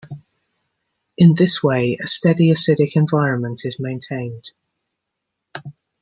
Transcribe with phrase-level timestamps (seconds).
[1.15, 4.49] In this way a steady acidic environment is maintained.